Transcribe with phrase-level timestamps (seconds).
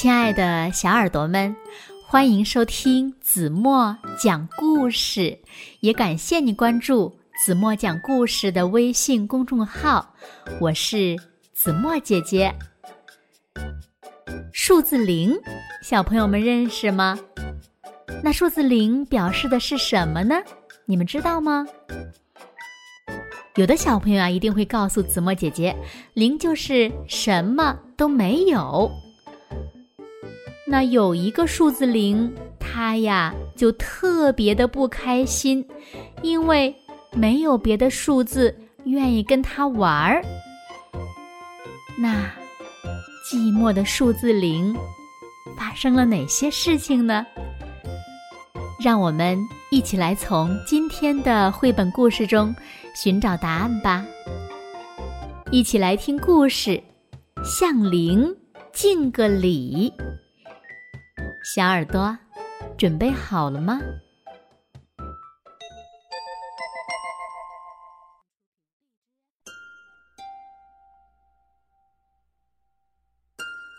[0.00, 1.54] 亲爱的小耳朵们，
[2.06, 5.38] 欢迎收听子墨讲故事，
[5.80, 10.14] 也感谢你关注子墨讲故事的微信公众号。
[10.58, 11.14] 我是
[11.52, 12.50] 子墨姐姐。
[14.54, 15.38] 数字零，
[15.82, 17.18] 小朋友们认识吗？
[18.24, 20.36] 那数字零表示的是什么呢？
[20.86, 21.66] 你们知道吗？
[23.56, 25.76] 有的小朋友啊，一定会告诉子墨姐姐，
[26.14, 28.90] 零就是什么都没有。
[30.70, 35.66] 那有一个数字零，他呀就特别的不开心，
[36.22, 36.72] 因为
[37.10, 40.22] 没有别的数字愿意跟他玩儿。
[41.98, 42.30] 那
[43.28, 44.72] 寂寞的数字零
[45.58, 47.26] 发生了哪些事情呢？
[48.80, 49.36] 让我们
[49.72, 52.54] 一起来从今天的绘本故事中
[52.94, 54.06] 寻找答案吧。
[55.50, 56.80] 一起来听故事，
[57.42, 58.32] 向零
[58.72, 59.92] 敬个礼。
[61.52, 62.16] 小耳朵，
[62.78, 63.80] 准备好了吗？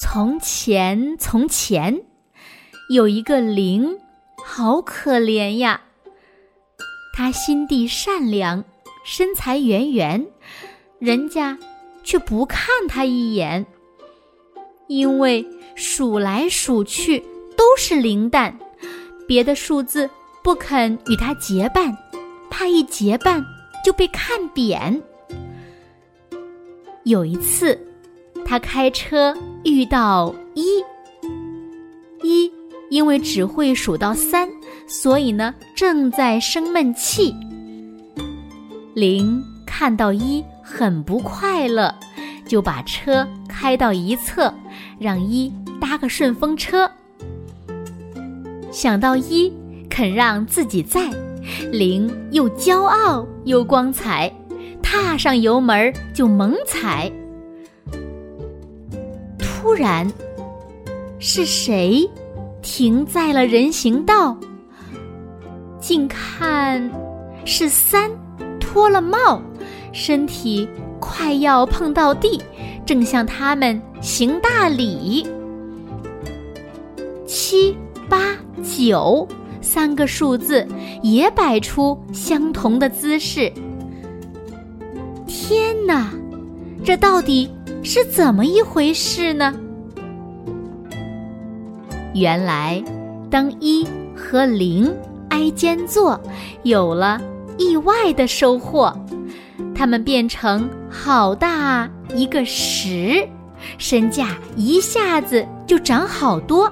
[0.00, 2.04] 从前，从前
[2.88, 3.98] 有一个灵，
[4.44, 5.80] 好可怜呀！
[7.16, 8.62] 他心地善良，
[9.04, 10.24] 身材圆圆，
[11.00, 11.58] 人家
[12.04, 13.66] 却不看他一眼，
[14.86, 17.24] 因为数来数去。
[17.56, 18.56] 都是零蛋，
[19.26, 20.08] 别的数字
[20.42, 21.96] 不肯与它结伴，
[22.50, 23.44] 怕一结伴
[23.84, 25.02] 就被看扁。
[27.04, 27.78] 有一次，
[28.44, 30.64] 他开车遇到一，
[32.22, 32.50] 一
[32.90, 34.48] 因为只会数到三，
[34.86, 37.34] 所以呢正在生闷气。
[38.94, 41.94] 零看到一很不快乐，
[42.46, 44.52] 就把车开到一侧，
[44.98, 46.90] 让一搭个顺风车。
[48.76, 49.50] 想到一
[49.88, 51.10] 肯让自己在，
[51.72, 54.30] 零又骄傲又光彩，
[54.82, 57.10] 踏上油门就猛踩。
[59.38, 60.06] 突然，
[61.18, 62.06] 是谁
[62.60, 64.36] 停在了人行道？
[65.80, 66.92] 近看
[67.46, 68.10] 是三
[68.60, 69.40] 脱了帽，
[69.90, 70.68] 身体
[71.00, 72.42] 快要碰到地，
[72.84, 75.26] 正向他们行大礼。
[78.76, 79.26] 九
[79.62, 80.66] 三个数字
[81.02, 83.50] 也摆出相同的姿势。
[85.26, 86.10] 天哪，
[86.84, 87.50] 这到底
[87.82, 89.54] 是怎么一回事呢？
[92.14, 92.84] 原来，
[93.30, 94.94] 当一和零
[95.30, 96.20] 挨肩坐，
[96.62, 97.18] 有了
[97.56, 98.94] 意外的收获，
[99.74, 103.26] 它们变成好大一个十，
[103.78, 106.70] 身价一下子就涨好多。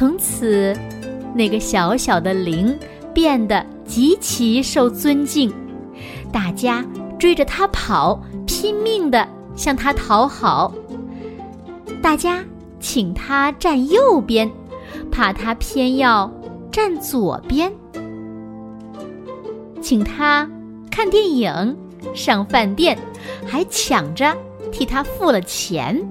[0.00, 0.74] 从此，
[1.34, 2.74] 那个小小的零
[3.12, 5.52] 变得极其受尊敬，
[6.32, 6.82] 大家
[7.18, 10.72] 追着他跑，拼命的向他讨好。
[12.00, 12.42] 大家
[12.80, 14.50] 请他站右边，
[15.12, 16.32] 怕他偏要
[16.72, 17.70] 站左边；
[19.82, 20.50] 请他
[20.90, 21.76] 看电影、
[22.14, 22.98] 上饭店，
[23.46, 24.34] 还抢着
[24.72, 26.02] 替他付了钱。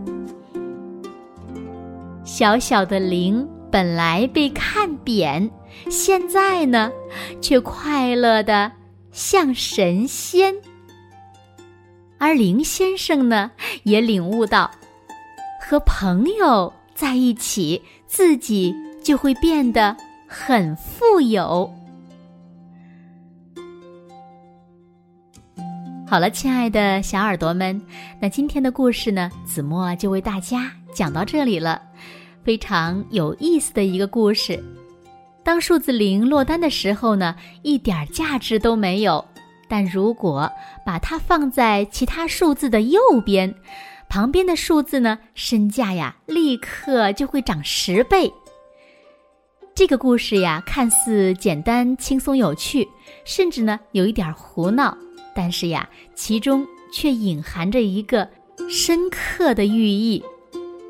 [2.24, 3.50] 小小的零。
[3.72, 5.50] 本来被看扁，
[5.90, 6.92] 现在呢，
[7.42, 8.72] 却快乐的
[9.12, 10.54] 像神仙。
[12.18, 13.52] 而林先生呢，
[13.84, 14.70] 也领悟到，
[15.62, 19.96] 和朋友在一起，自己就会变得
[20.28, 21.72] 很富有。
[26.08, 27.80] 好了，亲爱的小耳朵们，
[28.20, 31.80] 那今天的故事呢，子墨就为大家讲到这里了。
[32.44, 34.64] 非常有意思的一个故事。
[35.44, 39.24] 当数字零落单的时候呢，一点价值都没有。
[39.68, 40.52] 但如果
[40.86, 43.54] 把它放在其他数字的右边，
[44.10, 48.32] 旁边的数字呢，身价呀，立刻就会涨十倍。
[49.76, 52.88] 这个故事呀，看似简单、轻松、有趣，
[53.24, 54.98] 甚至呢，有一点胡闹，
[55.36, 58.28] 但是呀，其中却隐含着一个
[58.68, 60.24] 深刻的寓意。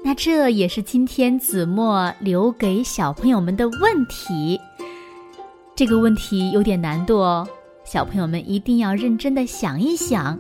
[0.03, 4.59] 那这也是今天子墨留给小朋友们的问题。
[5.75, 7.47] 这个问题有点难度哦，
[7.85, 10.39] 小朋友们一定要认真的想一想，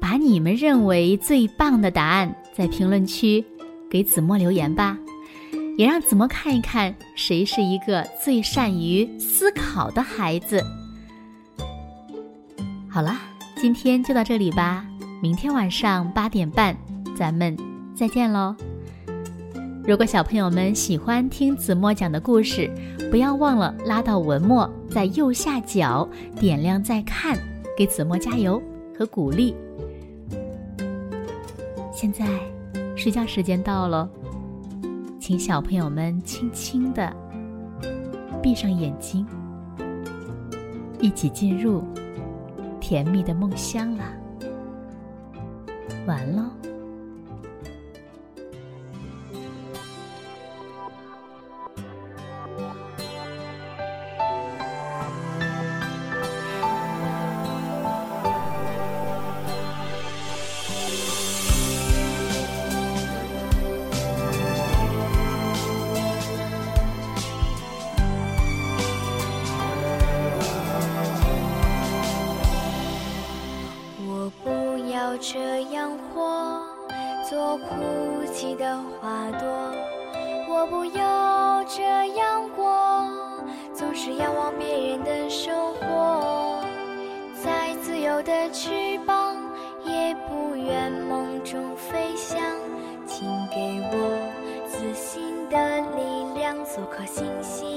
[0.00, 3.44] 把你们认为最棒的答案在评论区
[3.90, 4.98] 给子墨留言吧，
[5.78, 10.62] 也让子墨看一看谁是一个最善于思考的孩子。
[12.90, 13.16] 好了，
[13.56, 14.84] 今天就到这里吧，
[15.22, 16.76] 明天晚上八点半，
[17.16, 17.71] 咱们。
[17.94, 18.54] 再见喽。
[19.84, 22.70] 如果小朋友们喜欢听子墨讲的故事，
[23.10, 27.36] 不要忘了拉到文末，在右下角点亮再看，
[27.76, 28.62] 给子墨加油
[28.96, 29.56] 和鼓励。
[31.92, 32.26] 现在
[32.96, 34.08] 睡觉时间到了，
[35.18, 37.12] 请小朋友们轻轻的
[38.40, 39.26] 闭上眼睛，
[41.00, 41.82] 一起进入
[42.80, 44.04] 甜蜜的梦乡了。
[46.06, 46.44] 完喽。
[75.92, 76.62] 这样活，
[77.28, 79.46] 做哭泣的花朵。
[80.48, 81.82] 我不要这
[82.14, 83.06] 样过，
[83.74, 86.64] 总是仰望别人的收获。
[87.44, 89.36] 再自由的翅膀，
[89.84, 92.40] 也不愿梦中飞翔。
[93.06, 94.32] 请给我
[94.66, 97.71] 自信的力量，做颗星星。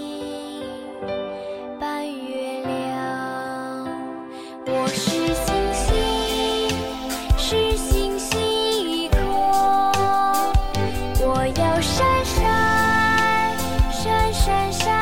[14.45, 14.94] 山下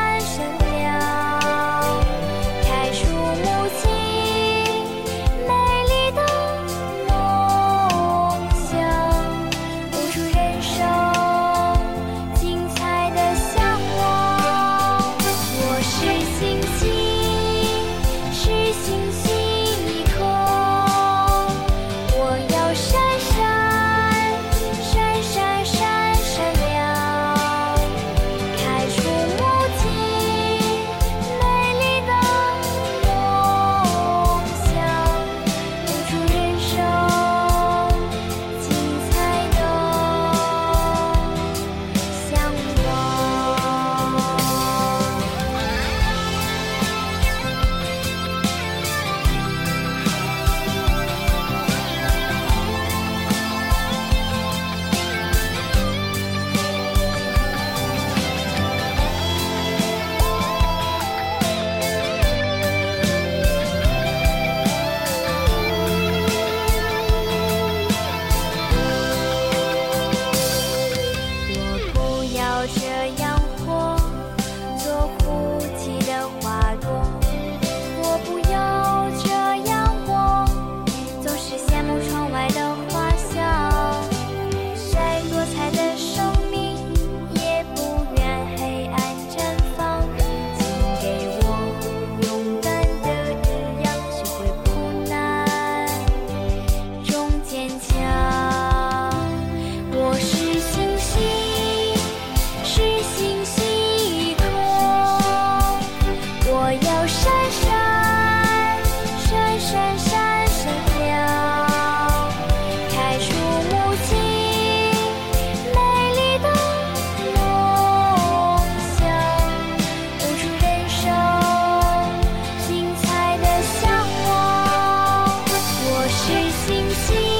[126.94, 127.33] see